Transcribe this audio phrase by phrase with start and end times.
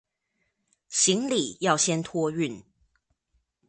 [0.89, 2.63] 行李要先托運